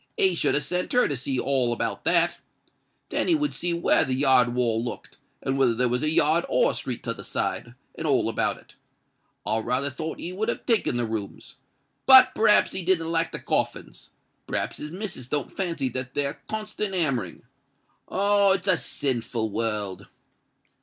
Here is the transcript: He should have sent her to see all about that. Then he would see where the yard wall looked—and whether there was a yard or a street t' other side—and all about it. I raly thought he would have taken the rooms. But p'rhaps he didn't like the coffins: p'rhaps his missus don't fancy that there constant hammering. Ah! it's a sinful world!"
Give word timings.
He 0.17 0.33
should 0.33 0.55
have 0.55 0.63
sent 0.63 0.93
her 0.93 1.07
to 1.07 1.15
see 1.15 1.39
all 1.39 1.71
about 1.71 2.05
that. 2.05 2.39
Then 3.09 3.27
he 3.27 3.35
would 3.35 3.53
see 3.53 3.71
where 3.71 4.03
the 4.03 4.15
yard 4.15 4.55
wall 4.55 4.83
looked—and 4.83 5.59
whether 5.59 5.75
there 5.75 5.87
was 5.89 6.01
a 6.01 6.09
yard 6.09 6.43
or 6.49 6.71
a 6.71 6.73
street 6.73 7.03
t' 7.03 7.11
other 7.11 7.21
side—and 7.21 8.07
all 8.07 8.27
about 8.27 8.57
it. 8.57 8.73
I 9.45 9.59
raly 9.59 9.91
thought 9.91 10.17
he 10.19 10.33
would 10.33 10.49
have 10.49 10.65
taken 10.65 10.97
the 10.97 11.05
rooms. 11.05 11.57
But 12.07 12.33
p'rhaps 12.33 12.71
he 12.71 12.83
didn't 12.83 13.11
like 13.11 13.31
the 13.31 13.37
coffins: 13.39 14.09
p'rhaps 14.47 14.77
his 14.77 14.89
missus 14.89 15.27
don't 15.27 15.51
fancy 15.51 15.87
that 15.89 16.15
there 16.15 16.41
constant 16.49 16.95
hammering. 16.95 17.43
Ah! 18.09 18.53
it's 18.53 18.67
a 18.67 18.77
sinful 18.77 19.51
world!" 19.51 20.07